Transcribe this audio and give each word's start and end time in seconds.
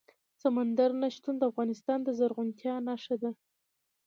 سمندر 0.41 0.89
نه 1.01 1.07
شتون 1.15 1.35
د 1.37 1.43
افغانستان 1.51 1.99
د 2.03 2.09
زرغونتیا 2.19 2.75
نښه 2.87 3.15
ده. 3.21 3.31